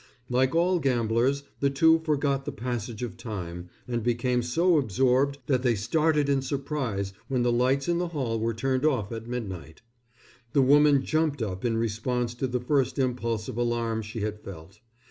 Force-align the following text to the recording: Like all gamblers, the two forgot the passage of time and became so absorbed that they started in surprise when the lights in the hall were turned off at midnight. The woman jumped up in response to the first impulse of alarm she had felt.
Like 0.31 0.55
all 0.55 0.79
gamblers, 0.79 1.43
the 1.59 1.69
two 1.69 1.99
forgot 1.99 2.45
the 2.45 2.51
passage 2.51 3.03
of 3.03 3.17
time 3.17 3.69
and 3.87 4.01
became 4.01 4.41
so 4.41 4.79
absorbed 4.79 5.37
that 5.45 5.61
they 5.61 5.75
started 5.75 6.27
in 6.27 6.41
surprise 6.41 7.13
when 7.27 7.43
the 7.43 7.51
lights 7.51 7.87
in 7.87 7.99
the 7.99 8.07
hall 8.07 8.39
were 8.39 8.55
turned 8.55 8.83
off 8.83 9.11
at 9.11 9.27
midnight. 9.27 9.83
The 10.53 10.63
woman 10.63 11.03
jumped 11.03 11.43
up 11.43 11.63
in 11.63 11.77
response 11.77 12.33
to 12.41 12.47
the 12.47 12.59
first 12.59 12.97
impulse 12.97 13.47
of 13.47 13.57
alarm 13.57 14.01
she 14.01 14.21
had 14.21 14.39
felt. 14.39 14.79